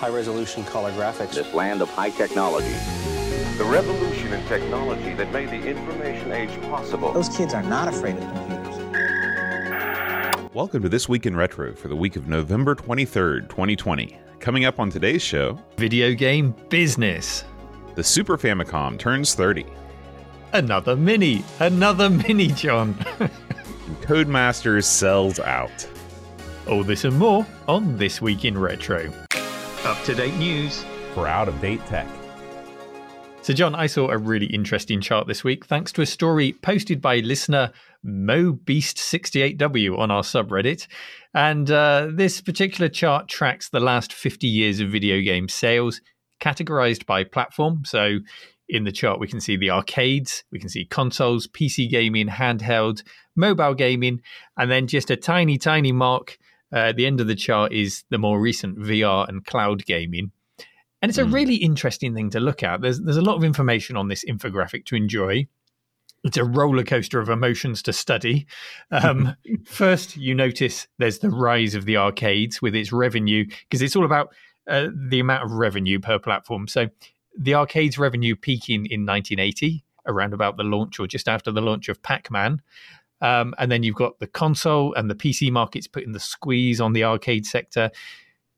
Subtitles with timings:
[0.00, 1.34] high resolution color graphics.
[1.34, 2.72] This land of high technology.
[3.58, 7.12] The revolution in technology that made the information age possible.
[7.12, 8.76] Those kids are not afraid of computers.
[10.54, 14.16] Welcome to This Week in Retro for the week of November 23rd, 2020.
[14.38, 17.44] Coming up on today's show, Video game business.
[17.94, 19.66] the Super Famicom turns 30,
[20.54, 21.44] Another mini.
[21.58, 22.96] Another mini, John.
[23.20, 23.30] and
[24.00, 25.86] Codemasters sells out.
[26.66, 29.12] All this and more on This Week in Retro.
[30.04, 30.82] To date news.
[31.14, 32.08] For out of date tech.
[33.42, 37.02] So, John, I saw a really interesting chart this week thanks to a story posted
[37.02, 37.70] by listener
[38.06, 40.86] MoBeast68W on our subreddit.
[41.34, 46.00] And uh, this particular chart tracks the last 50 years of video game sales
[46.40, 47.82] categorized by platform.
[47.84, 48.20] So,
[48.70, 53.02] in the chart, we can see the arcades, we can see consoles, PC gaming, handheld,
[53.36, 54.22] mobile gaming,
[54.56, 56.38] and then just a tiny, tiny mark
[56.72, 60.30] uh, at the end of the chart is the more recent VR and cloud gaming.
[61.02, 61.32] And it's a Mm.
[61.32, 62.82] really interesting thing to look at.
[62.82, 65.46] There's there's a lot of information on this infographic to enjoy.
[66.22, 68.46] It's a roller coaster of emotions to study.
[68.90, 69.34] Um,
[69.66, 74.04] first, you notice there's the rise of the arcades with its revenue because it's all
[74.04, 74.34] about
[74.68, 76.68] uh, the amount of revenue per platform.
[76.68, 76.88] So,
[77.38, 81.88] the arcades revenue peaking in 1980, around about the launch or just after the launch
[81.88, 82.60] of Pac-Man.
[83.20, 86.92] Um, and then you've got the console and the PC markets putting the squeeze on
[86.94, 87.90] the arcade sector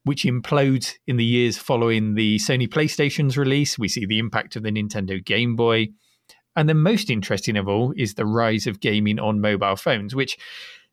[0.05, 3.79] which implodes in the years following the Sony PlayStation's release.
[3.79, 5.89] We see the impact of the Nintendo Game Boy.
[6.55, 10.37] And then, most interesting of all, is the rise of gaming on mobile phones, which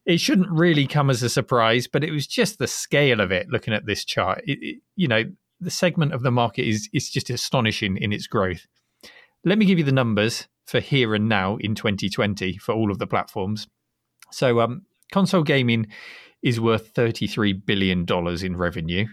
[0.06, 3.48] it shouldn't really come as a surprise, but it was just the scale of it
[3.50, 4.42] looking at this chart.
[4.46, 5.24] It, it- you know,
[5.60, 8.66] the segment of the market is, is just astonishing in its growth.
[9.44, 12.98] Let me give you the numbers for here and now in 2020 for all of
[12.98, 13.66] the platforms.
[14.30, 14.82] So, um,
[15.12, 15.88] console gaming
[16.42, 18.06] is worth $33 billion
[18.42, 19.06] in revenue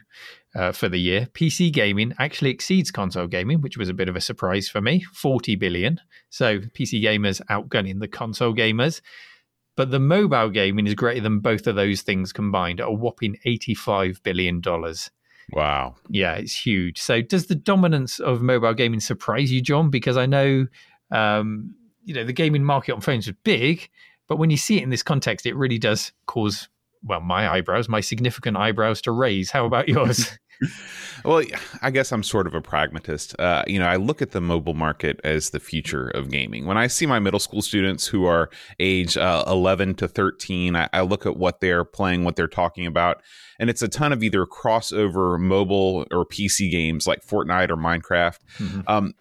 [0.56, 1.28] uh, for the year.
[1.34, 5.04] PC gaming actually exceeds console gaming, which was a bit of a surprise for me
[5.14, 6.00] 40 billion.
[6.30, 9.02] So PC gamers outgunning the console gamers.
[9.76, 14.24] But the mobile gaming is greater than both of those things combined a whopping $85
[14.24, 14.62] billion.
[15.52, 15.96] Wow.
[16.10, 17.00] Yeah, it's huge.
[17.00, 19.90] So, does the dominance of mobile gaming surprise you, John?
[19.90, 20.68] Because I know,
[21.12, 23.90] um, you know, the gaming market on phones is big,
[24.28, 26.70] but when you see it in this context, it really does cause,
[27.04, 29.52] well, my eyebrows, my significant eyebrows to raise.
[29.52, 30.38] How about yours?
[31.26, 31.44] Well,
[31.82, 33.40] I guess I'm sort of a pragmatist.
[33.40, 36.66] Uh, you know, I look at the mobile market as the future of gaming.
[36.66, 40.90] When I see my middle school students who are age uh, 11 to 13, I,
[40.94, 43.22] I look at what they're playing, what they're talking about,
[43.60, 48.38] and it's a ton of either crossover mobile or PC games like Fortnite or Minecraft.
[48.60, 48.84] Mhm.
[48.88, 49.14] Um,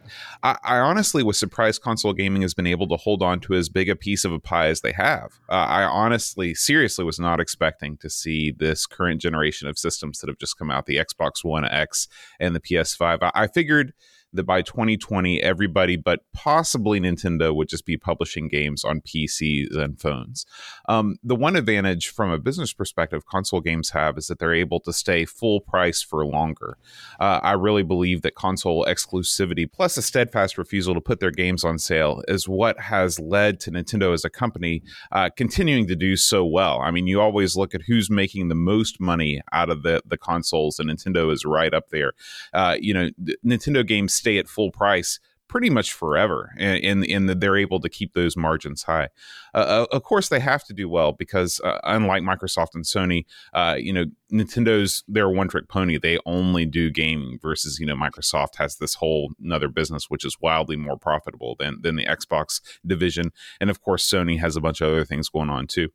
[0.43, 3.69] I, I honestly was surprised console gaming has been able to hold on to as
[3.71, 5.33] big a piece of a pie as they have.
[5.49, 10.29] Uh, I honestly, seriously, was not expecting to see this current generation of systems that
[10.29, 12.09] have just come out the Xbox One X
[12.41, 13.19] and the PS5.
[13.23, 13.93] I, I figured
[14.37, 20.01] that by 2020, everybody but possibly Nintendo would just be publishing games on PCs and
[20.01, 20.47] phones.
[20.89, 24.81] Um, the one advantage from a business perspective console games have is that they're able
[24.81, 26.79] to stay full price for longer.
[27.21, 31.65] Uh, I really believe that console exclusivity plus a steadfast refusal to put their games
[31.65, 34.83] on sale is what has led to Nintendo as a company
[35.13, 36.81] uh, continuing to do so well.
[36.81, 40.17] I mean, you always look at who's making the most money out of the the
[40.17, 42.13] consoles, and Nintendo is right up there.
[42.53, 43.11] Uh, you know,
[43.45, 47.89] Nintendo games stay at full price pretty much forever and in that they're able to
[47.89, 49.09] keep those margins high
[49.57, 53.25] uh, of course they have to do well because uh, unlike microsoft and sony
[53.55, 55.99] uh, you know nintendo's their one trick pony.
[55.99, 60.37] They only do gaming versus you know microsoft has this whole another business which is
[60.41, 63.33] wildly more profitable than than the xbox division.
[63.61, 65.89] And of course sony has a bunch of other things going on too.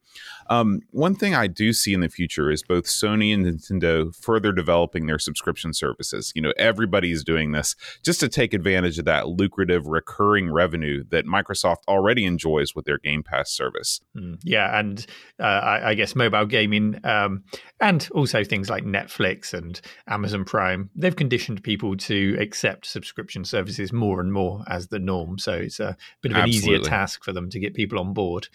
[0.49, 4.51] Um, one thing i do see in the future is both sony and nintendo further
[4.51, 6.31] developing their subscription services.
[6.35, 11.25] You know everybody's doing this just to take advantage of that lucrative recurring revenue that
[11.25, 15.05] microsoft already enjoys with their game pass service Mm, yeah, and
[15.39, 17.43] uh, I, I guess mobile gaming um,
[17.79, 23.93] and also things like Netflix and Amazon Prime, they've conditioned people to accept subscription services
[23.93, 25.39] more and more as the norm.
[25.39, 28.49] So it's a bit of an easier task for them to get people on board.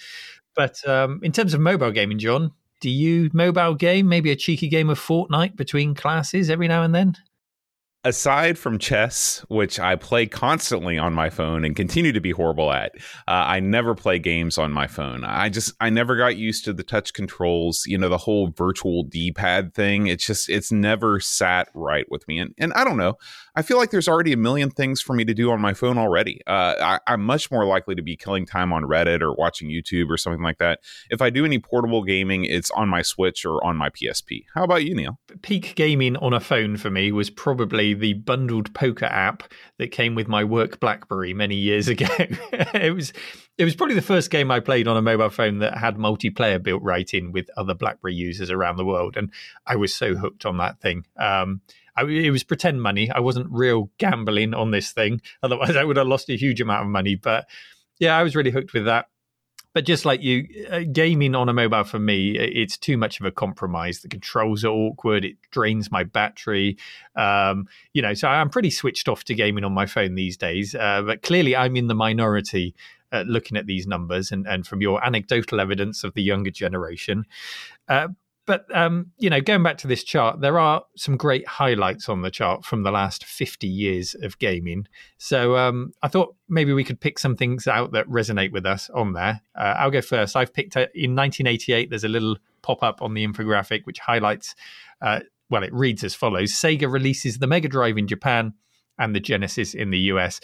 [0.55, 4.69] But um, in terms of mobile gaming, John, do you mobile game maybe a cheeky
[4.69, 7.17] game of Fortnite between classes every now and then?
[8.07, 12.73] Aside from chess, which I play constantly on my phone and continue to be horrible
[12.73, 12.93] at,
[13.27, 15.25] uh, I never play games on my phone.
[15.25, 17.83] I just I never got used to the touch controls.
[17.85, 20.07] You know, the whole virtual D pad thing.
[20.07, 22.39] It's just it's never sat right with me.
[22.39, 23.19] And and I don't know.
[23.57, 25.97] I feel like there's already a million things for me to do on my phone
[25.97, 26.43] already.
[26.47, 30.11] Uh, I, I'm much more likely to be killing time on Reddit or watching YouTube
[30.11, 30.81] or something like that.
[31.09, 34.45] If I do any portable gaming, it's on my Switch or on my PSP.
[34.55, 35.19] How about you, Neil?
[35.41, 39.43] Peak gaming on a phone for me was probably the bundled poker app
[39.79, 42.07] that came with my work BlackBerry many years ago.
[42.19, 43.15] it was
[43.59, 46.63] it was probably the first game I played on a mobile phone that had multiplayer
[46.63, 49.33] built right in with other BlackBerry users around the world, and
[49.67, 51.07] I was so hooked on that thing.
[51.17, 51.63] Um,
[51.97, 53.11] I, it was pretend money.
[53.11, 55.21] I wasn't real gambling on this thing.
[55.43, 57.15] Otherwise, I would have lost a huge amount of money.
[57.15, 57.49] But
[57.99, 59.07] yeah, I was really hooked with that.
[59.77, 63.27] But just like you, uh, gaming on a mobile for me, it's too much of
[63.27, 64.01] a compromise.
[64.01, 65.23] The controls are awkward.
[65.23, 66.79] It drains my battery.
[67.15, 70.75] Um, you know, so I'm pretty switched off to gaming on my phone these days.
[70.75, 72.75] Uh, but clearly, I'm in the minority
[73.13, 77.27] uh, looking at these numbers and, and from your anecdotal evidence of the younger generation.
[77.87, 78.09] Uh,
[78.47, 82.23] but um, you know, going back to this chart, there are some great highlights on
[82.23, 84.87] the chart from the last 50 years of gaming.
[85.19, 88.89] So um, I thought maybe we could pick some things out that resonate with us
[88.91, 89.43] on there.
[89.59, 90.37] Uh, I'll go first.
[90.37, 91.91] I've picked a, in 1988.
[91.91, 94.55] There's a little pop up on the infographic which highlights.
[95.03, 95.21] Uh,
[95.51, 98.55] well, it reads as follows: Sega releases the Mega Drive in Japan
[98.99, 100.41] and the Genesis in the US.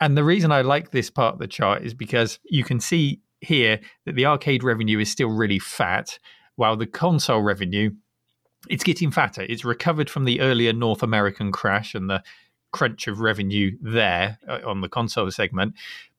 [0.00, 3.20] And the reason I like this part of the chart is because you can see
[3.40, 6.18] here that the arcade revenue is still really fat
[6.58, 7.90] while the console revenue
[8.68, 9.42] it's getting fatter.
[9.42, 12.24] It's recovered from the earlier North American crash and the
[12.72, 15.74] crunch of revenue there uh, on the console segment.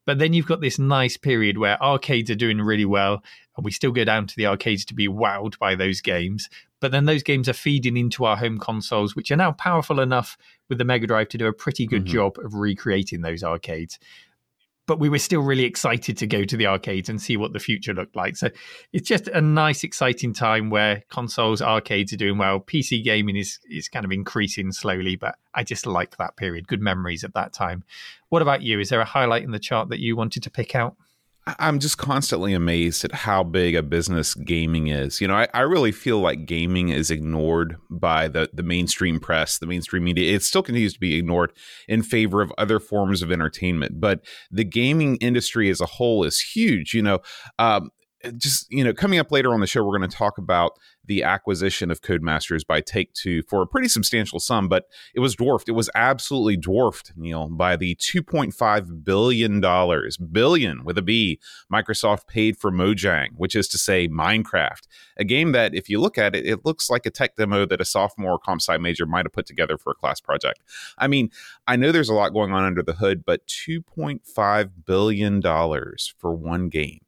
[0.05, 3.21] But then you've got this nice period where arcades are doing really well,
[3.57, 6.49] and we still go down to the arcades to be wowed by those games.
[6.79, 10.37] But then those games are feeding into our home consoles, which are now powerful enough
[10.69, 12.13] with the Mega Drive to do a pretty good mm-hmm.
[12.13, 13.99] job of recreating those arcades
[14.89, 17.59] but we were still really excited to go to the arcades and see what the
[17.59, 18.35] future looked like.
[18.35, 18.49] So
[18.91, 22.59] it's just a nice, exciting time where consoles, arcades are doing well.
[22.59, 26.67] PC gaming is is kind of increasing slowly, but I just like that period.
[26.67, 27.83] Good memories at that time.
[28.29, 28.79] What about you?
[28.79, 30.95] Is there a highlight in the chart that you wanted to pick out?
[31.57, 35.21] I'm just constantly amazed at how big a business gaming is.
[35.21, 39.57] You know, I, I, really feel like gaming is ignored by the, the mainstream press,
[39.57, 40.35] the mainstream media.
[40.35, 41.53] It still continues to be ignored
[41.87, 43.99] in favor of other forms of entertainment.
[43.99, 46.93] But the gaming industry as a whole is huge.
[46.93, 47.19] You know,
[47.57, 47.89] um,
[48.23, 50.77] Uh, just you know coming up later on the show we're going to talk about
[51.05, 54.85] the acquisition of codemasters by take two for a pretty substantial sum but
[55.15, 55.69] it was dwarfed.
[55.69, 61.39] It was absolutely dwarfed neil by the 2.5 billion dollars billion with a b
[61.71, 64.87] microsoft paid for mojang which is to say minecraft
[65.17, 67.79] a game that if you look at it it looks like a tech demo that
[67.79, 70.59] a sophomore comp sci major might have put together for a class project.
[70.97, 71.29] I mean
[71.67, 76.33] i know there's a lot going on under the hood but 2.5 billion dollars for
[76.33, 76.99] one game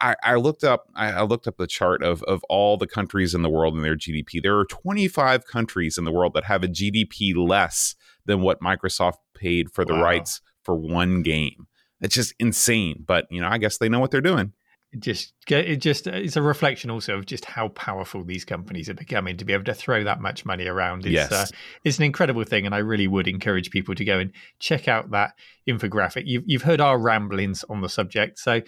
[0.00, 3.34] I, I looked up I, I looked up the chart of of all the countries
[3.34, 4.42] in the world and their GDP.
[4.42, 7.94] There are 25 countries in the world that have a GDP less
[8.24, 10.02] than what Microsoft paid for the wow.
[10.02, 11.66] rights for one game.
[12.00, 13.04] It's just insane.
[13.06, 14.52] But you know, I guess they know what they're doing.
[14.92, 18.94] It just it just it's a reflection also of just how powerful these companies are
[18.94, 21.06] becoming to be able to throw that much money around.
[21.06, 21.32] It's, yes.
[21.32, 21.46] Uh,
[21.82, 25.10] it's an incredible thing, and I really would encourage people to go and check out
[25.12, 25.32] that
[25.66, 26.24] infographic.
[26.26, 28.60] You've you've heard our ramblings on the subject, so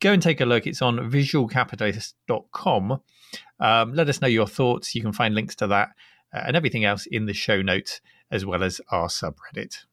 [0.00, 0.66] go and take a look.
[0.66, 3.00] It's on visualcapitalist.com.
[3.58, 4.94] Um, let us know your thoughts.
[4.94, 5.90] You can find links to that
[6.32, 8.00] uh, and everything else in the show notes,
[8.30, 9.84] as well as our subreddit.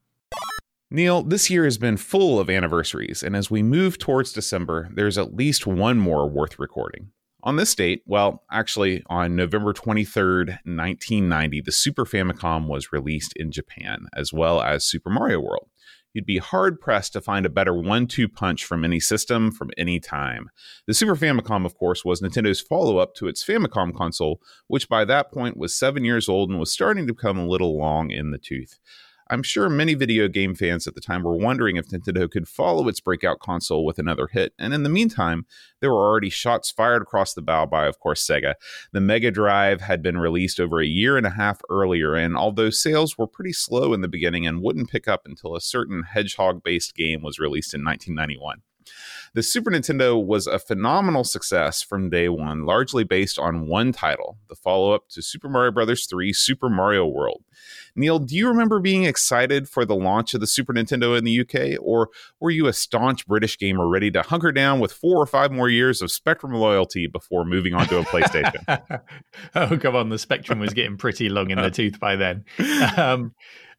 [0.91, 5.17] Neil, this year has been full of anniversaries, and as we move towards December, there's
[5.17, 7.09] at least one more worth recording.
[7.41, 13.51] On this date, well, actually on November 23rd, 1990, the Super Famicom was released in
[13.51, 15.67] Japan, as well as Super Mario World
[16.13, 19.71] you'd be hard pressed to find a better one two punch from any system from
[19.77, 20.49] any time.
[20.87, 25.05] The Super Famicom, of course, was Nintendo's follow up to its Famicom console, which by
[25.05, 28.31] that point was seven years old and was starting to become a little long in
[28.31, 28.79] the tooth.
[29.29, 32.87] I'm sure many video game fans at the time were wondering if Nintendo could follow
[32.87, 35.45] its breakout console with another hit, and in the meantime,
[35.79, 38.55] there were already shots fired across the bow by, of course, Sega.
[38.91, 42.69] The Mega Drive had been released over a year and a half earlier, and although
[42.69, 46.63] sales were pretty slow in the beginning and wouldn't pick up until a certain hedgehog
[46.63, 48.61] based game was released in 1991.
[49.33, 54.37] The Super Nintendo was a phenomenal success from day one, largely based on one title,
[54.47, 56.05] the follow up to Super Mario Bros.
[56.05, 57.43] 3 Super Mario World.
[57.95, 61.39] Neil, do you remember being excited for the launch of the Super Nintendo in the
[61.41, 65.25] UK, or were you a staunch British gamer ready to hunker down with four or
[65.25, 69.01] five more years of Spectrum loyalty before moving on to a PlayStation?
[69.55, 70.09] oh, come on.
[70.09, 72.45] The Spectrum was getting pretty long in the tooth by then.
[72.97, 73.33] Um,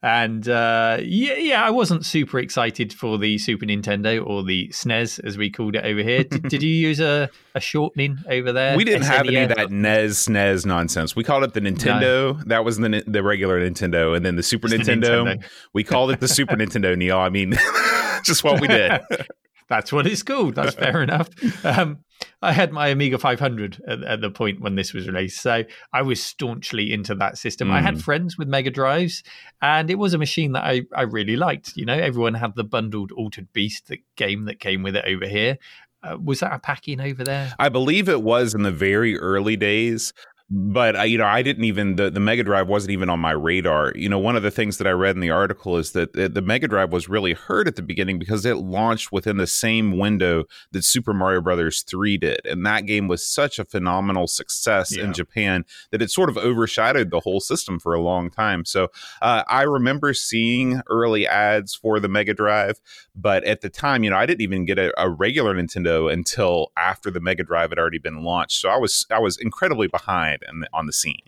[0.04, 5.24] and uh, yeah, yeah, I wasn't super excited for the Super Nintendo or the SNES
[5.24, 6.24] as we called it over here.
[6.24, 8.76] did, did you use a, a shortening over there?
[8.76, 9.06] We didn't SNES?
[9.06, 11.16] have any of that NES SNES nonsense.
[11.16, 12.36] We called it the Nintendo.
[12.36, 12.40] No.
[12.46, 15.44] That was the the regular Nintendo, and then the Super Nintendo, the Nintendo.
[15.72, 16.96] We called it the Super Nintendo.
[16.96, 17.52] Neil, I mean,
[18.24, 19.00] just what we did.
[19.68, 20.56] That's what it's called.
[20.56, 21.28] That's fair enough.
[21.64, 22.04] Um,
[22.42, 26.02] I had my Amiga 500 at, at, the point when this was released, so I
[26.02, 27.68] was staunchly into that system.
[27.68, 27.72] Mm.
[27.72, 28.00] I had hmm.
[28.00, 29.22] friends with Mega Drives,
[29.62, 31.72] and it was a machine that I, I really liked.
[31.76, 35.26] You know, everyone had the bundled Altered Beast the game that came with it over
[35.26, 35.58] here.
[36.04, 37.54] Uh, was that a packing over there?
[37.58, 40.12] I believe it was in the very early days
[40.50, 43.32] but uh, you know i didn't even the, the mega drive wasn't even on my
[43.32, 43.92] radar.
[43.94, 46.28] You know one of the things that i read in the article is that the,
[46.28, 49.96] the mega drive was really hurt at the beginning because it launched within the same
[49.96, 54.94] window that super mario brothers 3 did and that game was such a phenomenal success
[54.94, 55.04] yeah.
[55.04, 58.64] in japan that it sort of overshadowed the whole system for a long time.
[58.64, 58.88] So
[59.22, 62.80] uh, i remember seeing early ads for the mega drive
[63.16, 66.70] but at the time you know i didn't even get a, a regular nintendo until
[66.76, 68.60] after the mega drive had already been launched.
[68.60, 71.22] So i was i was incredibly behind and on the scene.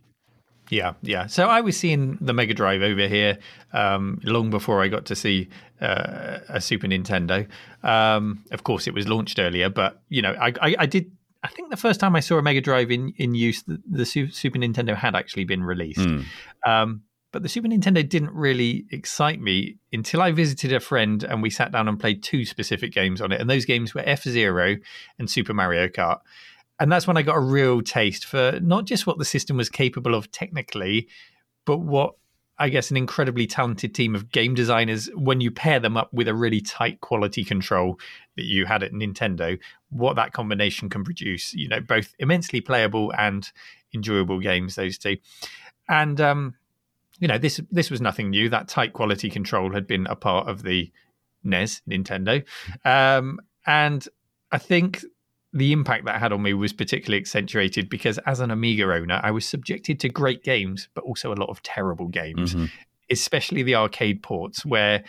[0.71, 1.27] Yeah, yeah.
[1.27, 3.39] So I was seeing the Mega Drive over here
[3.73, 5.49] um, long before I got to see
[5.81, 7.47] uh, a Super Nintendo.
[7.83, 11.11] Um, of course, it was launched earlier, but you know, I, I, I, did.
[11.43, 14.05] I think the first time I saw a Mega Drive in in use, the, the
[14.05, 16.01] Super Nintendo had actually been released.
[16.01, 16.25] Mm.
[16.67, 21.43] Um, but the Super Nintendo didn't really excite me until I visited a friend and
[21.43, 24.23] we sat down and played two specific games on it, and those games were F
[24.23, 24.77] Zero
[25.19, 26.21] and Super Mario Kart
[26.79, 29.69] and that's when I got a real taste for not just what the system was
[29.69, 31.09] capable of technically,
[31.65, 32.15] but what
[32.59, 36.27] I guess an incredibly talented team of game designers, when you pair them up with
[36.27, 37.99] a really tight quality control
[38.37, 39.59] that you had at Nintendo,
[39.91, 43.51] what that combination can produce, you know, both immensely playable and
[43.95, 45.19] enjoyable games, those two.
[45.89, 46.55] And um,
[47.19, 48.49] you know, this this was nothing new.
[48.49, 50.91] That tight quality control had been a part of the
[51.45, 52.45] NES, Nintendo.
[52.85, 54.07] Um, and
[54.51, 55.05] I think
[55.57, 59.31] the impact that had on me was particularly accentuated because as an Amiga owner, I
[59.31, 62.67] was subjected to great games, but also a lot of terrible games, mm-hmm.
[63.11, 65.03] especially the arcade ports where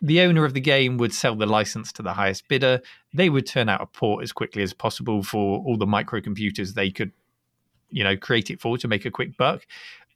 [0.00, 2.80] the owner of the game would sell the license to the highest bidder.
[3.12, 6.90] They would turn out a port as quickly as possible for all the microcomputers they
[6.90, 7.12] could,
[7.90, 9.66] you know, create it for to make a quick buck.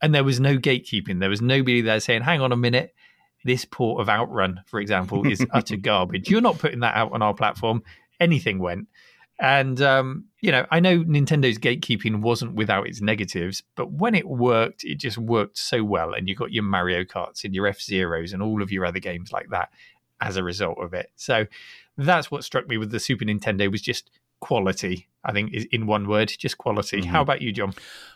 [0.00, 1.20] And there was no gatekeeping.
[1.20, 2.94] There was nobody there saying, hang on a minute,
[3.44, 6.30] this port of Outrun, for example, is utter garbage.
[6.30, 7.82] You're not putting that out on our platform.
[8.18, 8.88] Anything went.
[9.40, 14.28] And um, you know, I know Nintendo's gatekeeping wasn't without its negatives, but when it
[14.28, 16.14] worked, it just worked so well.
[16.14, 19.00] And you got your Mario Karts and your F Zeros and all of your other
[19.00, 19.70] games like that
[20.20, 21.10] as a result of it.
[21.16, 21.46] So
[21.96, 24.10] that's what struck me with the Super Nintendo was just
[24.44, 25.08] quality.
[25.26, 27.00] I think is in one word, just quality.
[27.00, 27.08] Mm-hmm.
[27.08, 27.72] How about you, John?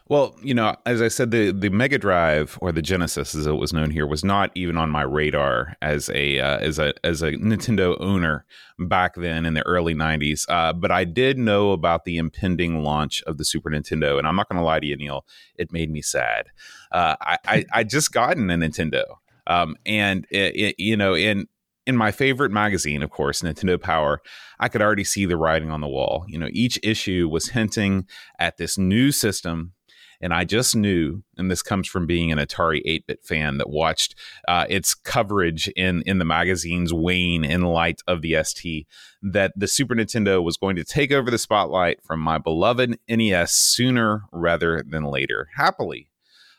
[0.08, 3.52] Well, you know, as I said, the the Mega Drive or the Genesis, as it
[3.52, 7.22] was known here, was not even on my radar as a uh, as a as
[7.22, 8.44] a Nintendo owner
[8.78, 10.44] back then in the early '90s.
[10.50, 14.36] Uh, but I did know about the impending launch of the Super Nintendo, and I'm
[14.36, 15.24] not going to lie to you, Neil,
[15.56, 16.48] it made me sad.
[16.92, 19.04] Uh, I, I I just gotten a Nintendo.
[19.46, 21.48] Um, and it, it, you know, in
[21.88, 24.20] in my favorite magazine, of course, Nintendo Power,
[24.60, 26.26] I could already see the writing on the wall.
[26.28, 28.06] You know, each issue was hinting
[28.38, 29.72] at this new system.
[30.20, 33.70] And I just knew, and this comes from being an Atari 8 bit fan that
[33.70, 34.16] watched
[34.46, 38.86] uh, its coverage in, in the magazines wane in light of the ST,
[39.22, 43.52] that the Super Nintendo was going to take over the spotlight from my beloved NES
[43.52, 45.48] sooner rather than later.
[45.56, 46.10] Happily,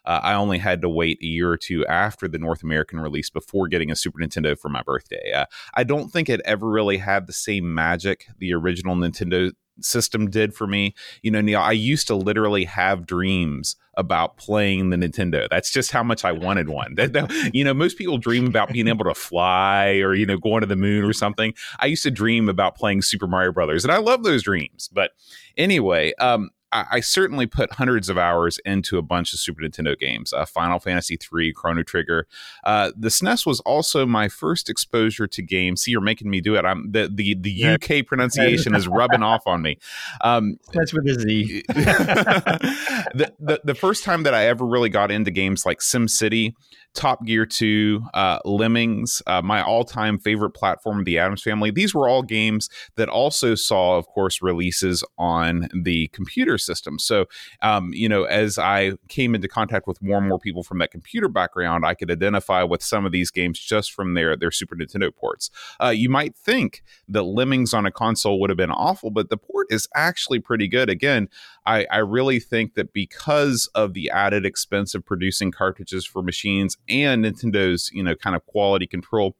[0.05, 3.29] uh, I only had to wait a year or two after the North American release
[3.29, 5.31] before getting a Super Nintendo for my birthday.
[5.33, 9.51] Uh, I don't think it ever really had the same magic the original Nintendo
[9.81, 10.93] system did for me.
[11.21, 15.47] You know, Neil, I used to literally have dreams about playing the Nintendo.
[15.49, 16.95] That's just how much I wanted one.
[16.99, 20.37] That, that, you know, most people dream about being able to fly or you know
[20.37, 21.53] going to the moon or something.
[21.79, 24.89] I used to dream about playing Super Mario Brothers, and I love those dreams.
[24.91, 25.11] But
[25.55, 29.97] anyway, um, I, I, certainly put hundreds of hours into a bunch of Super Nintendo
[29.97, 30.33] games.
[30.33, 32.27] Uh, Final Fantasy III, Chrono Trigger.
[32.63, 35.83] Uh, the SNES was also my first exposure to games.
[35.83, 36.65] See, you're making me do it.
[36.65, 37.75] I'm the the, the yeah.
[37.75, 39.77] UK pronunciation is rubbing off on me.
[40.21, 41.63] Um, That's with a Z.
[41.67, 46.53] the, the the first time that I ever really got into games like SimCity
[46.96, 51.72] Top Gear 2, uh, Lemmings, uh, my all time favorite platform, The Addams Family.
[51.72, 56.98] These were all games that also saw, of course, releases on the computer system.
[56.98, 57.25] So,
[57.62, 60.91] um, you know, as I came into contact with more and more people from that
[60.91, 64.75] computer background, I could identify with some of these games just from their their Super
[64.75, 65.51] Nintendo ports.
[65.81, 69.38] Uh, you might think that Lemmings on a console would have been awful, but the
[69.38, 70.89] port is actually pretty good.
[70.89, 71.29] Again,
[71.65, 76.77] I, I really think that because of the added expense of producing cartridges for machines
[76.88, 79.36] and Nintendo's you know kind of quality control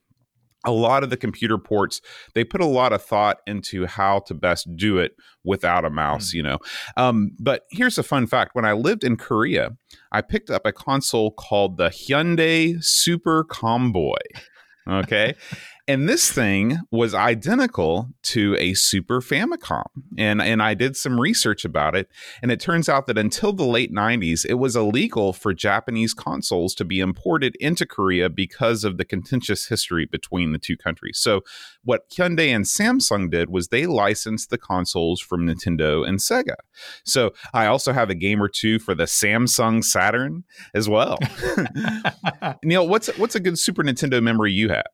[0.66, 2.02] a lot of the computer ports
[2.34, 5.14] they put a lot of thought into how to best do it
[5.46, 6.34] without a mouse mm.
[6.34, 6.58] you know?
[6.98, 8.56] Um, but here's a fun fact.
[8.56, 9.78] When i lived in korea
[10.12, 14.18] i picked up a console called the hyundai super comboy
[14.88, 15.36] okay
[15.90, 19.88] and this thing was identical to a Super Famicom.
[20.20, 22.08] And, and I did some research about it.
[22.44, 26.76] And it turns out that until the late 90s, it was illegal for Japanese consoles
[26.76, 31.18] to be imported into Korea because of the contentious history between the two countries.
[31.18, 31.42] So,
[31.84, 36.58] what Hyundai and Samsung did was they licensed the consoles from Nintendo and Sega.
[37.04, 40.44] So, I also have a game or two for the Samsung Saturn
[40.76, 41.18] as well.
[42.64, 44.86] Neil, what's, what's a good Super Nintendo memory you have?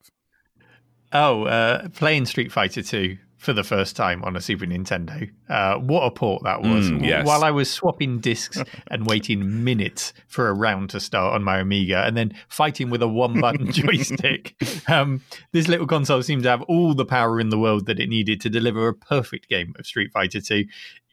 [1.17, 5.31] Oh, uh, playing Street Fighter 2 for the first time on a Super Nintendo.
[5.47, 6.89] Uh, what a port that was.
[6.89, 7.25] Mm, yes.
[7.25, 11.59] While I was swapping discs and waiting minutes for a round to start on my
[11.59, 14.55] Amiga and then fighting with a one button joystick,
[14.89, 15.21] um,
[15.53, 18.41] this little console seemed to have all the power in the world that it needed
[18.41, 20.65] to deliver a perfect game of Street Fighter 2.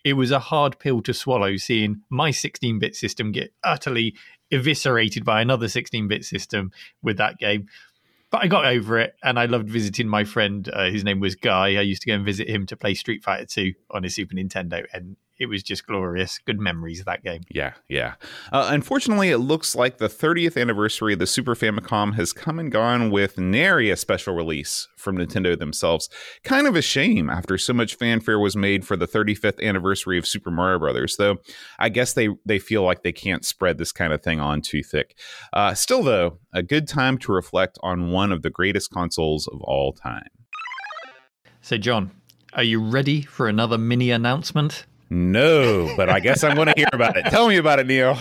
[0.02, 4.16] It was a hard pill to swallow seeing my 16 bit system get utterly
[4.50, 7.68] eviscerated by another 16 bit system with that game
[8.32, 10.68] but I got over it, and I loved visiting my friend.
[10.72, 11.76] Uh, his name was Guy.
[11.76, 14.34] I used to go and visit him to play Street Fighter Two on his Super
[14.34, 16.38] Nintendo, and it was just glorious.
[16.38, 17.40] Good memories of that game.
[17.50, 18.14] Yeah, yeah.
[18.52, 22.70] Uh, unfortunately, it looks like the 30th anniversary of the Super Famicom has come and
[22.70, 26.08] gone with nary a special release from Nintendo themselves.
[26.44, 30.26] Kind of a shame after so much fanfare was made for the 35th anniversary of
[30.26, 31.16] Super Mario Brothers.
[31.16, 31.38] Though
[31.78, 34.82] I guess they they feel like they can't spread this kind of thing on too
[34.82, 35.18] thick.
[35.52, 39.60] Uh, still, though, a good time to reflect on one of the greatest consoles of
[39.62, 40.28] all time.
[41.60, 42.10] So, John,
[42.54, 44.86] are you ready for another mini announcement?
[45.14, 47.26] No, but I guess I'm going to hear about it.
[47.26, 48.16] Tell me about it, Neil.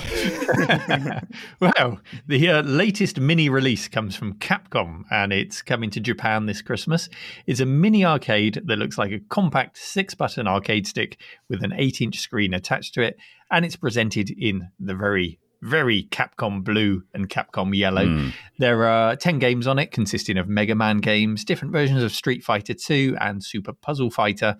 [1.61, 6.61] well, the uh, latest mini release comes from Capcom and it's coming to Japan this
[6.61, 7.07] Christmas.
[7.47, 11.17] It's a mini arcade that looks like a compact six button arcade stick
[11.47, 13.15] with an eight inch screen attached to it,
[13.49, 18.05] and it's presented in the very very Capcom blue and Capcom yellow.
[18.05, 18.33] Mm.
[18.57, 22.43] There are 10 games on it, consisting of Mega Man games, different versions of Street
[22.43, 24.57] Fighter 2 and Super Puzzle Fighter,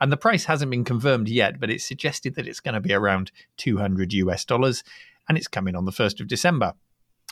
[0.00, 2.92] and the price hasn't been confirmed yet, but it's suggested that it's going to be
[2.92, 4.82] around 200 US dollars,
[5.28, 6.74] and it's coming on the 1st of December.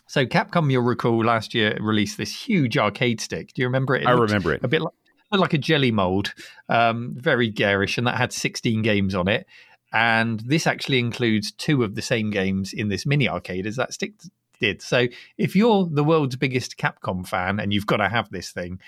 [0.07, 3.53] So Capcom, you'll recall, last year released this huge arcade stick.
[3.55, 4.03] Do you remember it?
[4.03, 4.63] it I remember it.
[4.65, 4.93] A bit like,
[5.33, 6.35] like a jelly mold,
[6.69, 9.47] um, very garish, and that had 16 games on it.
[9.93, 13.93] And this actually includes two of the same games in this mini arcade as that
[13.93, 14.15] stick
[14.61, 14.81] did.
[14.81, 18.81] So if you're the world's biggest Capcom fan and you've got to have this thing,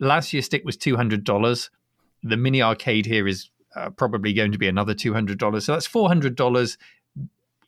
[0.00, 1.68] last year's stick was $200
[2.22, 5.62] the mini arcade here is uh, probably going to be another $200.
[5.62, 6.76] So that's $400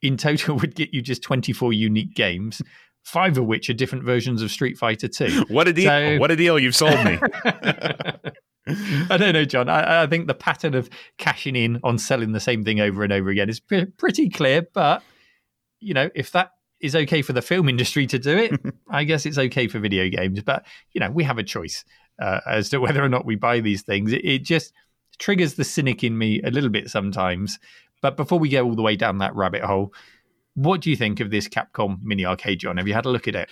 [0.03, 2.63] in total would get you just 24 unique games,
[3.03, 5.47] five of which are different versions of Street Fighter 2.
[5.49, 5.91] What a deal.
[5.91, 6.59] So, what a deal.
[6.59, 7.19] You've sold me.
[9.11, 9.69] I don't know, John.
[9.69, 13.13] I, I, think the pattern of cashing in on selling the same thing over and
[13.13, 14.63] over again is pre- pretty clear.
[14.63, 15.03] But,
[15.81, 19.27] you know, if that is okay for the film industry to do it, I guess
[19.27, 20.43] it's okay for video games.
[20.43, 21.85] But, you know, we have a choice
[22.21, 24.13] uh, as to whether or not we buy these things.
[24.13, 24.73] It, it just
[25.19, 27.59] triggers the cynic in me a little bit sometimes.
[28.03, 29.93] But before we go all the way down that rabbit hole,
[30.61, 32.77] what do you think of this Capcom mini arcade, John?
[32.77, 33.49] Have you had a look at it?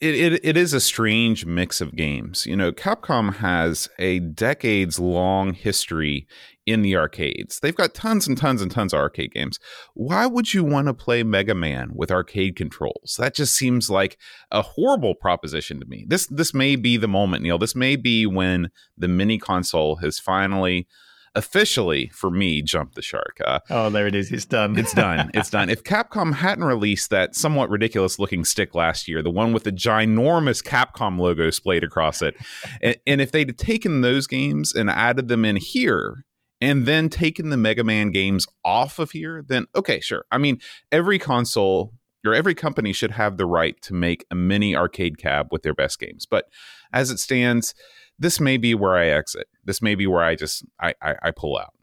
[0.00, 0.40] It, it?
[0.44, 2.46] it is a strange mix of games.
[2.46, 6.28] You know, Capcom has a decades long history
[6.64, 7.58] in the arcades.
[7.58, 9.58] They've got tons and tons and tons of arcade games.
[9.94, 13.16] Why would you want to play Mega Man with arcade controls?
[13.18, 14.16] That just seems like
[14.52, 16.04] a horrible proposition to me.
[16.06, 17.58] This this may be the moment, Neil.
[17.58, 20.86] This may be when the mini console has finally
[21.34, 23.38] officially for me jumped the shark.
[23.44, 24.30] Uh, oh, there it is.
[24.30, 24.78] It's done.
[24.78, 25.30] it's done.
[25.34, 25.70] It's done.
[25.70, 29.72] If Capcom hadn't released that somewhat ridiculous looking stick last year, the one with the
[29.72, 32.36] ginormous Capcom logo splayed across it,
[32.80, 36.24] and, and if they'd taken those games and added them in here,
[36.60, 40.24] and then taken the Mega Man games off of here, then okay, sure.
[40.30, 41.92] I mean, every console
[42.24, 45.74] or every company should have the right to make a mini arcade cab with their
[45.74, 46.26] best games.
[46.26, 46.46] But
[46.92, 47.74] as it stands,
[48.18, 49.46] this may be where I exit.
[49.64, 51.74] This may be where I just I, I, I pull out.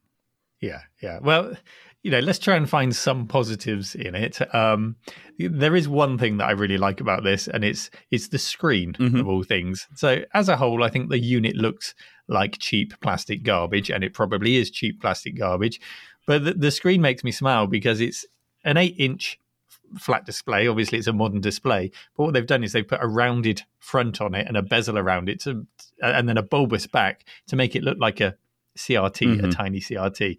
[0.61, 1.19] Yeah, yeah.
[1.21, 1.55] Well,
[2.03, 4.39] you know, let's try and find some positives in it.
[4.55, 4.95] Um,
[5.37, 8.93] there is one thing that I really like about this, and it's it's the screen
[8.93, 9.19] mm-hmm.
[9.19, 9.87] of all things.
[9.95, 11.93] So, as a whole, I think the unit looks
[12.27, 15.79] like cheap plastic garbage, and it probably is cheap plastic garbage.
[16.25, 18.25] But the, the screen makes me smile because it's
[18.63, 19.39] an eight inch
[19.99, 20.67] flat display.
[20.67, 21.91] Obviously, it's a modern display.
[22.15, 24.97] But what they've done is they've put a rounded front on it and a bezel
[24.97, 25.65] around it, to,
[26.01, 28.35] and then a bulbous back to make it look like a
[28.77, 29.49] CRT, Mhm.
[29.49, 30.37] a tiny CRT.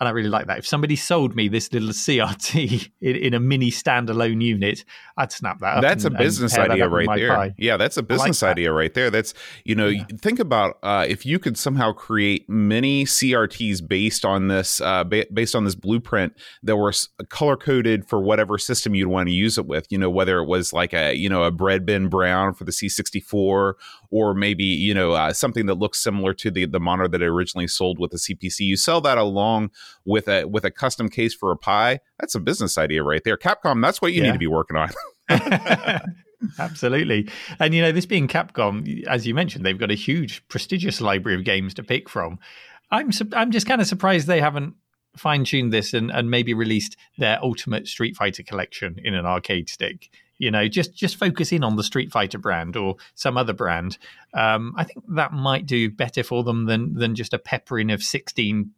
[0.00, 0.58] And I really like that.
[0.58, 4.84] If somebody sold me this little CRT in, in a mini standalone unit,
[5.16, 5.82] I'd snap that up.
[5.82, 7.28] That's and- a business idea right there.
[7.34, 7.54] Pi.
[7.58, 8.50] Yeah, that's a business that.
[8.50, 9.10] idea right there.
[9.10, 10.04] That's you know, Yeah.
[10.20, 15.26] think about uh, if you could somehow create many CRTs based on this, uh, ba-
[15.32, 16.32] based on this blueprint
[16.64, 16.92] that were
[17.28, 19.86] color coded for whatever system you'd want to use it with.
[19.90, 22.72] You know, whether it was like a you know a bread bin brown for the
[22.72, 23.74] C64,
[24.16, 27.26] or maybe you know uh, something that looks similar to the the monitor that it
[27.26, 28.60] originally sold with the CPC.
[28.60, 29.70] You sell that along
[30.04, 31.98] with a with a custom case for a Pi.
[32.20, 33.36] That's a business idea right there.
[33.36, 34.28] Capcom, that's what you Yeah.
[34.28, 34.90] need to be working on.
[36.58, 37.28] Absolutely.
[37.58, 41.38] And, you know, this being Capcom, as you mentioned, they've got a huge, prestigious library
[41.38, 42.38] of games to pick from.
[42.90, 44.74] I'm, su- I'm just kind of surprised they haven't
[45.16, 49.68] fine tuned this and, and maybe released their ultimate Street Fighter collection in an arcade
[49.68, 50.10] stick.
[50.38, 53.98] You know, just just focus in on the Street Fighter brand or some other brand.
[54.34, 58.02] Um, I think that might do better for them than than just a peppering of
[58.02, 58.72] sixteen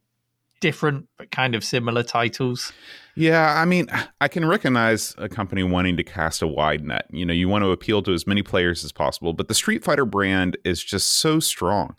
[0.61, 2.73] different but kind of similar titles.
[3.15, 3.89] Yeah, I mean,
[4.21, 7.07] I can recognize a company wanting to cast a wide net.
[7.11, 9.85] You know, you want to appeal to as many players as possible, but the Street
[9.85, 11.97] Fighter brand is just so strong.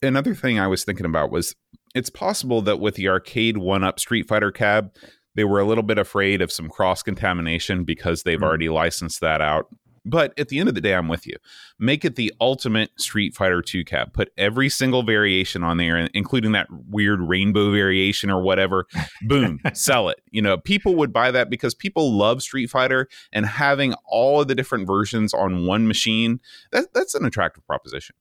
[0.00, 1.54] Another thing I was thinking about was
[1.94, 4.94] it's possible that with the arcade one up Street Fighter cab,
[5.34, 8.44] they were a little bit afraid of some cross contamination because they've Mm.
[8.44, 9.66] already licensed that out.
[10.04, 11.36] But at the end of the day, I'm with you.
[11.78, 14.12] Make it the ultimate Street Fighter 2 cab.
[14.12, 18.88] Put every single variation on there, including that weird rainbow variation or whatever.
[19.28, 20.18] Boom, sell it.
[20.32, 24.48] You know, people would buy that because people love Street Fighter and having all of
[24.48, 26.40] the different versions on one machine,
[26.72, 28.16] that, that's an attractive proposition.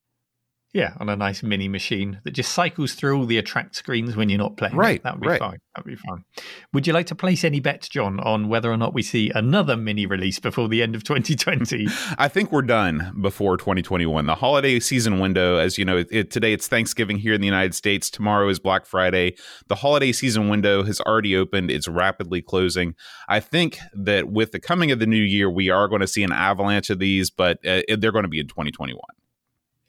[0.73, 4.29] Yeah, on a nice mini machine that just cycles through all the attract screens when
[4.29, 4.75] you're not playing.
[4.75, 5.39] Right, that would be right.
[5.39, 5.57] fine.
[5.75, 6.23] That would be fine.
[6.71, 9.75] Would you like to place any bets, John, on whether or not we see another
[9.75, 11.87] mini release before the end of 2020?
[12.17, 14.25] I think we're done before 2021.
[14.25, 17.47] The holiday season window, as you know, it, it- today it's Thanksgiving here in the
[17.47, 18.09] United States.
[18.09, 19.35] Tomorrow is Black Friday.
[19.67, 21.69] The holiday season window has already opened.
[21.69, 22.95] It's rapidly closing.
[23.27, 26.23] I think that with the coming of the new year, we are going to see
[26.23, 28.97] an avalanche of these, but uh, they're going to be in 2021.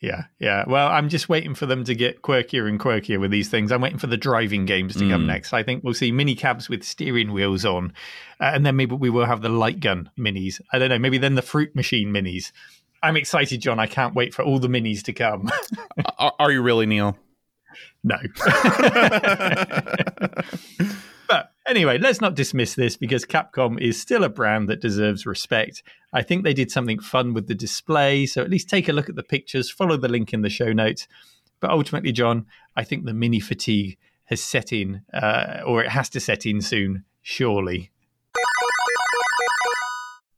[0.02, 0.64] Yeah, yeah.
[0.66, 3.72] Well, I'm just waiting for them to get quirkier and quirkier with these things.
[3.72, 5.26] I'm waiting for the driving games to come Mm.
[5.26, 5.52] next.
[5.54, 7.92] I think we'll see mini cabs with steering wheels on,
[8.40, 10.60] uh, and then maybe we will have the light gun minis.
[10.72, 10.98] I don't know.
[10.98, 12.52] Maybe then the fruit machine minis.
[13.02, 13.78] I'm excited, John.
[13.80, 15.48] I can't wait for all the minis to come.
[16.18, 17.16] are, are you really, Neil?
[18.04, 18.16] No.
[21.28, 25.82] but anyway, let's not dismiss this because Capcom is still a brand that deserves respect.
[26.12, 29.08] I think they did something fun with the display, so at least take a look
[29.08, 31.08] at the pictures, follow the link in the show notes.
[31.60, 36.08] But ultimately, John, I think the mini fatigue has set in, uh, or it has
[36.10, 37.90] to set in soon, surely.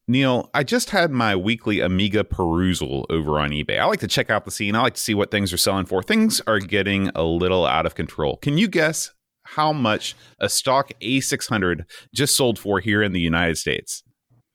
[0.07, 3.79] Neil, I just had my weekly Amiga perusal over on eBay.
[3.79, 4.75] I like to check out the scene.
[4.75, 6.03] I like to see what things are selling for.
[6.03, 8.37] Things are getting a little out of control.
[8.37, 9.13] Can you guess
[9.45, 14.03] how much a stock A600 just sold for here in the United States?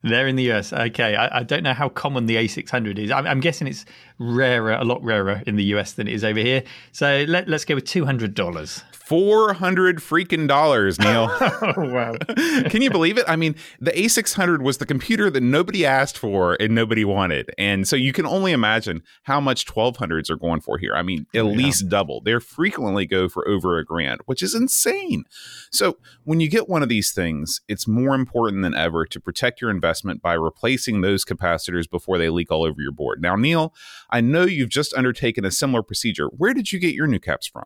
[0.02, 0.72] They're in the US.
[0.72, 1.16] Okay.
[1.16, 3.12] I, I don't know how common the A600 is.
[3.12, 3.86] I'm, I'm guessing it's
[4.18, 6.64] rarer, a lot rarer in the US than it is over here.
[6.92, 8.84] So let, let's go with $200.
[9.10, 11.28] 400 freaking dollars, Neil.
[11.32, 12.14] oh, wow.
[12.70, 13.26] Can you believe it?
[13.28, 17.50] I mean, the A600 was the computer that nobody asked for and nobody wanted.
[17.58, 20.94] And so you can only imagine how much 1200s are going for here.
[20.94, 21.52] I mean, at Yeah.
[21.52, 22.22] least double.
[22.22, 25.24] They frequently go for over a grand, which is insane.
[25.72, 29.60] So when you get one of these things, it's more important than ever to protect
[29.60, 33.24] your investment by replacing those capacitors before they leak all over your board.
[33.24, 33.74] Now, Neil,
[34.12, 36.28] I know you've just undertaken a similar procedure.
[36.28, 37.64] Where did you get your new caps from?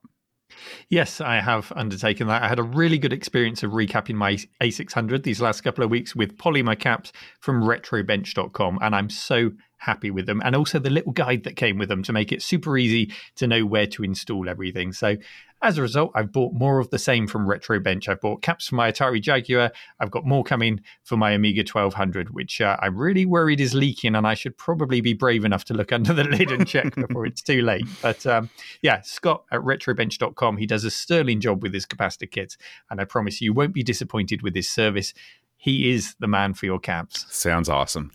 [0.90, 2.44] Yes, I have undertaken that.
[2.44, 6.16] I had a really good experience of recapping my A600 these last couple of weeks
[6.16, 10.42] with polymer caps from retrobench.com, and I'm so happy with them.
[10.44, 13.48] And also the little guide that came with them to make it super easy to
[13.48, 14.94] know where to install everything.
[14.94, 15.18] So
[15.64, 18.10] as a result, I've bought more of the same from Retrobench.
[18.10, 19.72] I've bought caps for my Atari Jaguar.
[20.00, 24.16] I've got more coming for my Amiga 1200, which uh, I'm really worried is leaking,
[24.16, 27.26] and I should probably be brave enough to look under the lid and check before
[27.26, 27.88] it's too late.
[28.02, 28.50] But um,
[28.82, 32.58] yeah, Scott at retrobench.com, he does a sterling job with his capacitor kits,
[32.90, 35.14] and I promise you won't be disappointed with his service.
[35.56, 37.26] He is the man for your caps.
[37.30, 38.12] Sounds awesome.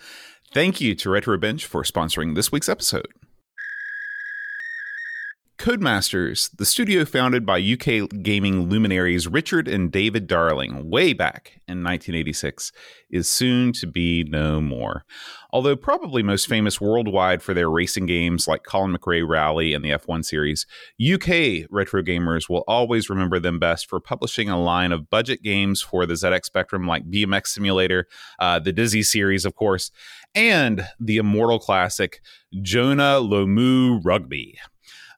[0.52, 3.08] Thank you to RetroBench for sponsoring this week's episode.
[5.68, 11.84] Codemasters, the studio founded by UK gaming luminaries Richard and David Darling way back in
[11.84, 12.72] 1986,
[13.10, 15.04] is soon to be no more.
[15.50, 19.90] Although probably most famous worldwide for their racing games like Colin McRae Rally and the
[19.90, 20.64] F1 series,
[20.98, 25.82] UK retro gamers will always remember them best for publishing a line of budget games
[25.82, 28.06] for the ZX Spectrum like BMX Simulator,
[28.38, 29.90] uh, the Dizzy series, of course,
[30.34, 32.22] and the immortal classic
[32.62, 34.58] Jonah Lomu Rugby.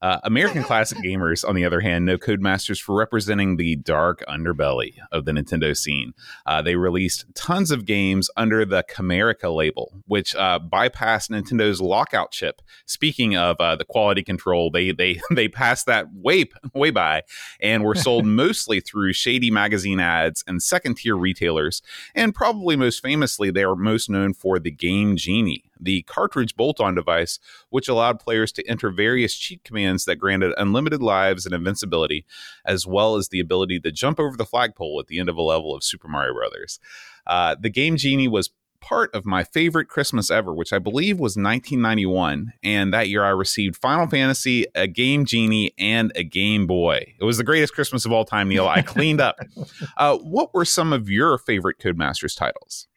[0.03, 4.95] Uh, American classic gamers, on the other hand, know Codemasters for representing the dark underbelly
[5.13, 6.13] of the Nintendo scene.
[6.47, 12.31] Uh, they released tons of games under the Camerica label, which uh, bypassed Nintendo's lockout
[12.31, 12.63] chip.
[12.87, 17.23] Speaking of uh, the quality control, they they they passed that way way by,
[17.61, 21.83] and were sold mostly through shady magazine ads and second tier retailers.
[22.15, 26.81] And probably most famously, they are most known for the Game Genie the cartridge bolt
[26.81, 27.39] on device,
[27.71, 32.25] which allowed players to enter various cheat commands that granted unlimited lives and invincibility,
[32.65, 35.43] as well as the ability to jump over the flagpole at the end of a
[35.43, 36.79] level of Super Mario Brothers.
[37.27, 41.37] Uh, the Game Genie was part of my favorite Christmas ever, which I believe was
[41.37, 42.53] 1991.
[42.63, 47.15] And that year I received Final Fantasy, a Game Genie, and a Game Boy.
[47.21, 48.67] It was the greatest Christmas of all time, Neil.
[48.67, 49.39] I cleaned up.
[49.97, 52.89] Uh, what were some of your favorite Codemasters titles?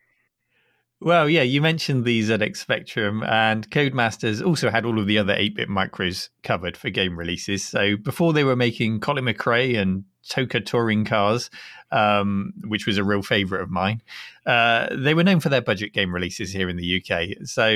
[1.04, 5.34] Well, yeah, you mentioned the ZX Spectrum, and Codemasters also had all of the other
[5.34, 7.62] 8 bit micros covered for game releases.
[7.62, 11.50] So before they were making Colin McRae and TOCA touring cars,
[11.92, 14.02] um, which was a real favorite of mine,
[14.46, 17.46] uh, they were known for their budget game releases here in the UK.
[17.46, 17.68] So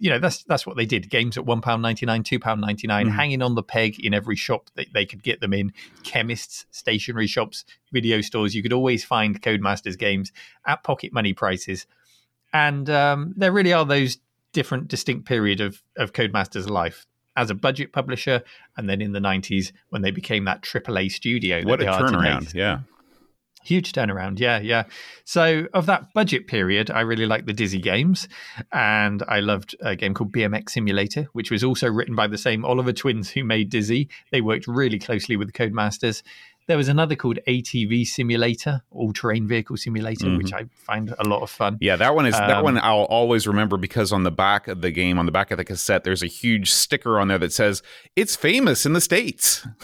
[0.00, 1.08] you know that's that's what they did.
[1.08, 3.14] Games at one pound ninety nine, two pound ninety nine, mm-hmm.
[3.14, 5.72] hanging on the peg in every shop that they could get them in.
[6.02, 8.56] Chemists, stationery shops, video stores.
[8.56, 10.32] You could always find Codemasters games
[10.66, 11.86] at pocket money prices
[12.52, 14.18] and um, there really are those
[14.52, 18.42] different, distinct period of of Codemasters' life as a budget publisher,
[18.76, 21.62] and then in the '90s when they became that AAA studio.
[21.62, 22.54] What a turnaround!
[22.54, 22.80] Yeah,
[23.62, 24.38] huge turnaround.
[24.38, 24.84] Yeah, yeah.
[25.24, 28.28] So of that budget period, I really liked the Dizzy games,
[28.72, 32.64] and I loved a game called BMX Simulator, which was also written by the same
[32.64, 34.08] Oliver twins who made Dizzy.
[34.30, 36.22] They worked really closely with Codemasters.
[36.68, 40.38] There was another called ATV Simulator, All Terrain Vehicle Simulator, mm-hmm.
[40.38, 41.78] which I find a lot of fun.
[41.80, 44.80] Yeah, that one is um, that one I'll always remember because on the back of
[44.80, 47.52] the game, on the back of the cassette, there's a huge sticker on there that
[47.52, 47.82] says
[48.16, 49.66] it's famous in the states.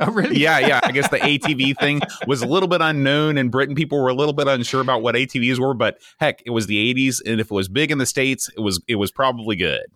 [0.00, 0.38] Oh, really?
[0.38, 0.78] yeah, yeah.
[0.84, 3.74] I guess the ATV thing was a little bit unknown in Britain.
[3.74, 6.94] People were a little bit unsure about what ATVs were, but heck, it was the
[6.94, 9.86] 80s, and if it was big in the states, it was it was probably good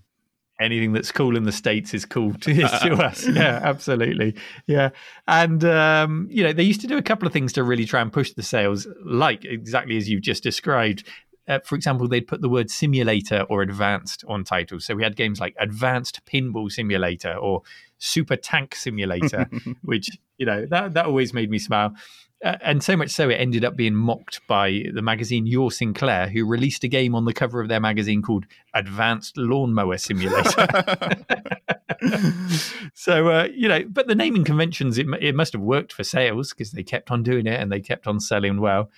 [0.60, 3.26] anything that's cool in the states is cool to, to us.
[3.26, 4.34] Yeah, absolutely.
[4.66, 4.90] Yeah,
[5.26, 8.00] and um, you know they used to do a couple of things to really try
[8.00, 11.08] and push the sales, like exactly as you've just described.
[11.48, 14.84] Uh, for example, they'd put the word simulator or advanced on titles.
[14.84, 17.62] So we had games like Advanced Pinball Simulator or
[17.98, 19.50] Super Tank Simulator,
[19.82, 21.94] which you know that that always made me smile.
[22.42, 26.28] Uh, and so much so it ended up being mocked by the magazine Your Sinclair,
[26.28, 30.66] who released a game on the cover of their magazine called Advanced Lawnmower Simulator.
[32.94, 36.50] so uh, you know, but the naming conventions it, it must have worked for sales
[36.50, 38.90] because they kept on doing it and they kept on selling well.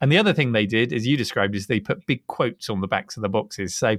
[0.00, 2.80] And the other thing they did, as you described, is they put big quotes on
[2.80, 3.74] the backs of the boxes.
[3.74, 3.98] So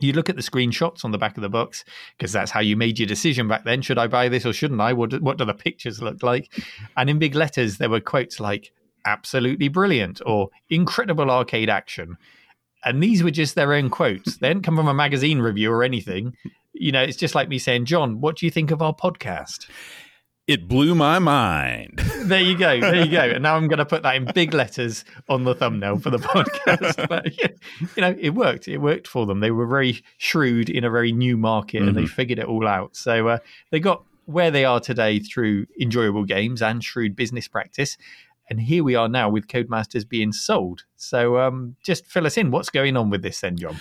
[0.00, 1.84] you look at the screenshots on the back of the box
[2.16, 3.82] because that's how you made your decision back then.
[3.82, 4.92] Should I buy this or shouldn't I?
[4.92, 6.50] What do, what do the pictures look like?
[6.96, 8.72] And in big letters, there were quotes like
[9.04, 12.16] "absolutely brilliant" or "incredible arcade action,"
[12.84, 14.38] and these were just their own quotes.
[14.38, 16.36] they didn't come from a magazine review or anything.
[16.72, 19.68] You know, it's just like me saying, "John, what do you think of our podcast?"
[20.46, 22.02] It blew my mind.
[22.24, 22.78] there you go.
[22.78, 23.22] There you go.
[23.22, 26.18] And now I'm going to put that in big letters on the thumbnail for the
[26.18, 27.08] podcast.
[27.08, 28.68] But, you know, it worked.
[28.68, 29.40] It worked for them.
[29.40, 31.88] They were very shrewd in a very new market mm-hmm.
[31.88, 32.14] and they mm-hmm.
[32.14, 32.94] figured it all out.
[32.94, 33.38] So uh,
[33.70, 37.96] they got where they are today through enjoyable games and shrewd business practice.
[38.50, 40.84] And here we are now with Codemasters being sold.
[41.04, 42.50] So um, just fill us in.
[42.50, 43.76] What's going on with this then, John?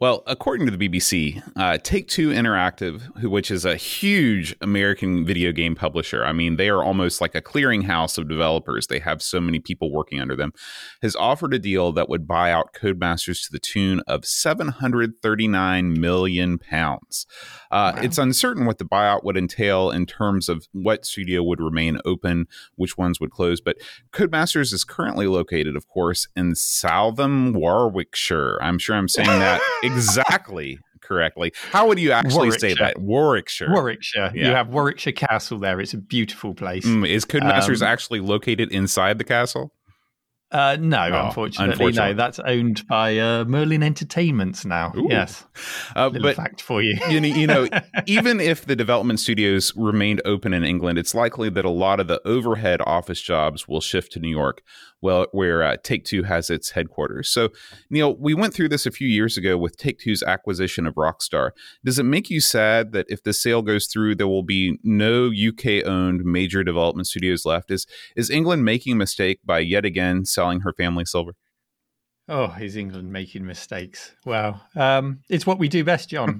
[0.00, 5.26] Well, according to the BBC, uh, Take Two Interactive, who, which is a huge American
[5.26, 8.86] video game publisher, I mean, they are almost like a clearinghouse of developers.
[8.86, 10.52] They have so many people working under them,
[11.02, 16.58] has offered a deal that would buy out Codemasters to the tune of 739 million
[16.58, 17.26] pounds.
[17.72, 18.00] Uh, wow.
[18.00, 22.46] It's uncertain what the buyout would entail in terms of what studio would remain open,
[22.76, 23.76] which ones would close, but
[24.12, 28.58] Codemasters is currently located, of course, in Southam, Warwickshire.
[28.62, 31.52] I'm sure I'm saying that exactly correctly.
[31.70, 32.98] How would you actually say that?
[32.98, 33.72] Warwickshire.
[33.72, 34.32] Warwickshire.
[34.34, 34.48] Yeah.
[34.48, 35.80] You have Warwickshire Castle there.
[35.80, 36.84] It's a beautiful place.
[36.84, 39.72] Mm, is Codemasters um, actually located inside the castle?
[40.50, 42.16] Uh, no, oh, unfortunately, unfortunately, no.
[42.16, 44.94] That's owned by uh, Merlin Entertainments now.
[44.96, 45.06] Ooh.
[45.10, 45.44] Yes,
[45.94, 46.98] uh, but fact for you.
[47.10, 47.68] you, know, you know,
[48.06, 52.08] even if the development studios remained open in England, it's likely that a lot of
[52.08, 54.62] the overhead office jobs will shift to New York,
[55.00, 57.28] well, where uh, Take Two has its headquarters.
[57.28, 57.50] So,
[57.90, 61.50] Neil, we went through this a few years ago with Take Two's acquisition of Rockstar.
[61.84, 65.26] Does it make you sad that if the sale goes through, there will be no
[65.26, 67.70] UK-owned major development studios left?
[67.70, 70.24] Is is England making a mistake by yet again?
[70.24, 71.34] selling her family silver?
[72.30, 74.12] Oh, is England making mistakes?
[74.26, 76.38] Wow, um, it's what we do best, John.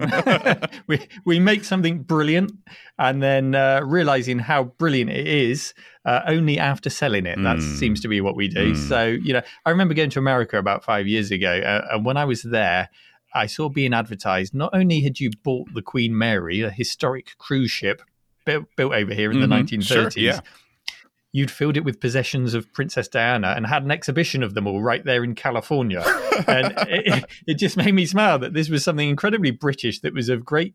[0.86, 2.52] we we make something brilliant,
[2.98, 5.72] and then uh, realizing how brilliant it is
[6.04, 7.36] uh, only after selling it.
[7.42, 7.78] That mm.
[7.78, 8.74] seems to be what we do.
[8.74, 8.88] Mm.
[8.88, 12.18] So you know, I remember going to America about five years ago, uh, and when
[12.18, 12.90] I was there,
[13.32, 14.54] I saw being advertised.
[14.54, 18.02] Not only had you bought the Queen Mary, a historic cruise ship
[18.44, 19.50] built, built over here in mm-hmm.
[19.50, 20.12] the 1930s.
[20.12, 20.40] Sure, yeah
[21.38, 24.82] you'd filled it with possessions of Princess Diana and had an exhibition of them all
[24.82, 26.02] right there in California.
[26.48, 30.28] and it, it, just made me smile that this was something incredibly British that was
[30.28, 30.74] of great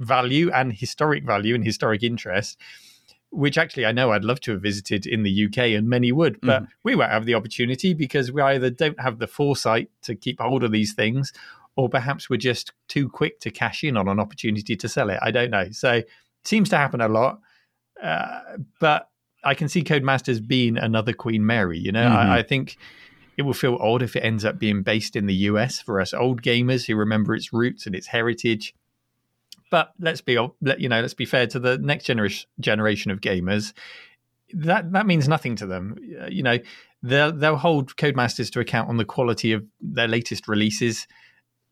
[0.00, 2.58] value and historic value and historic interest.
[3.30, 6.40] Which actually I know I'd love to have visited in the UK and many would,
[6.42, 6.68] but mm.
[6.82, 10.64] we won't have the opportunity because we either don't have the foresight to keep hold
[10.64, 11.32] of these things
[11.76, 15.18] or perhaps we're just too quick to cash in on an opportunity to sell it.
[15.22, 15.70] I don't know.
[15.70, 16.08] So it
[16.44, 17.40] seems to happen a lot.
[18.02, 18.40] Uh,
[18.80, 19.08] but
[19.44, 21.78] I can see Codemasters being another Queen Mary.
[21.78, 22.30] You know, mm-hmm.
[22.30, 22.76] I, I, think
[23.36, 26.14] it will feel odd if it ends up being based in the US for us
[26.14, 28.74] old gamers who remember its roots and its heritage.
[29.70, 33.72] But let's be, you know, let's be fair to the next generation generation of gamers.
[34.52, 35.96] That that means nothing to them.
[36.20, 36.58] Uh, you know,
[37.02, 41.06] they'll they'll hold Codemasters to account on the quality of their latest releases,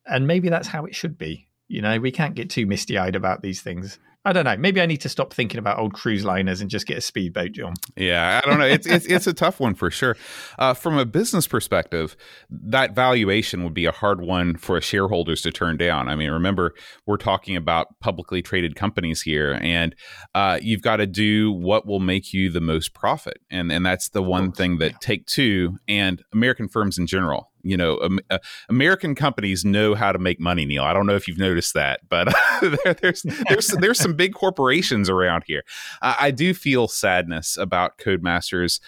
[0.07, 1.47] and maybe that's how it should be.
[1.69, 3.99] You know, we can't get too misty eyed about these things.
[4.25, 4.57] I don't know.
[4.57, 7.53] Maybe I need to stop thinking about old cruise liners and just get a speedboat,
[7.53, 7.75] John.
[7.97, 8.67] Yeah, I don't know.
[8.67, 10.17] It's it's, it's a tough one for sure.
[10.59, 12.17] Uh, from a business perspective,
[12.51, 16.09] that valuation would be a hard one for shareholders to turn down.
[16.09, 16.75] I mean, remember
[17.07, 19.97] we're talking about publicly traded companies here, and
[20.35, 24.11] uh, you've got to do what will make you the most profit, and and that's
[24.11, 25.01] the one thing that.
[25.01, 30.13] Take Two and American firms in general you know, um, uh, American companies know how
[30.13, 30.65] to make money.
[30.65, 32.33] Neil, I don't know if you've noticed that, but
[32.85, 35.63] there, there's there's there's some big corporations around here.
[36.03, 38.81] Uh, I do feel sadness about Codemasters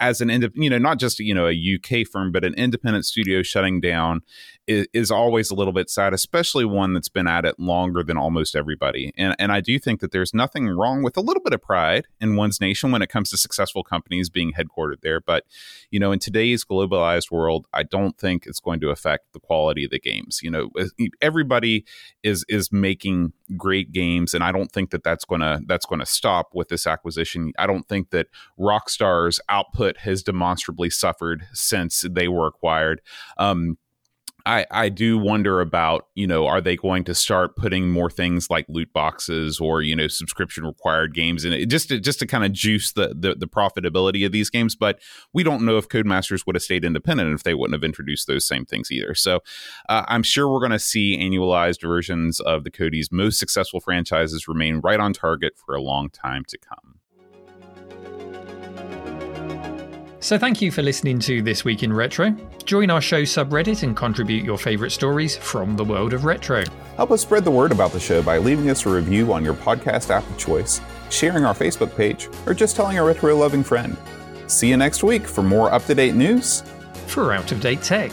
[0.00, 3.06] as an ind- you know not just you know a UK firm, but an independent
[3.06, 4.22] studio shutting down
[4.66, 8.16] is, is, always a little bit sad, especially one that's been at it longer than
[8.16, 9.12] almost everybody.
[9.16, 12.06] And and I do think that there's nothing wrong with a little bit of pride
[12.20, 15.20] in one's nation when it comes to successful companies being headquartered there.
[15.20, 15.44] But
[15.90, 19.84] you know, in today's globalized world, I don't think it's going to affect the quality
[19.84, 20.40] of the games.
[20.42, 20.70] You know,
[21.20, 21.84] everybody
[22.22, 26.50] is is making great games, and I don't think that that's gonna that's to stop
[26.54, 27.52] with this acquisition.
[27.58, 33.00] I don't think that Rockstar's output has demonstrably suffered since they were acquired.
[33.38, 33.78] Um,
[34.46, 38.50] I, I do wonder about you know are they going to start putting more things
[38.50, 42.26] like loot boxes or you know subscription required games in it just to, just to
[42.26, 45.00] kind of juice the, the, the profitability of these games but
[45.32, 48.46] we don't know if Codemasters would have stayed independent if they wouldn't have introduced those
[48.46, 49.40] same things either so
[49.88, 54.48] uh, I'm sure we're going to see annualized versions of the Codies' most successful franchises
[54.48, 56.93] remain right on target for a long time to come.
[60.24, 62.34] So, thank you for listening to This Week in Retro.
[62.64, 66.64] Join our show subreddit and contribute your favourite stories from the world of retro.
[66.96, 69.52] Help us spread the word about the show by leaving us a review on your
[69.52, 73.98] podcast app of choice, sharing our Facebook page, or just telling a retro loving friend.
[74.46, 76.62] See you next week for more up to date news
[77.06, 78.10] for out of date tech.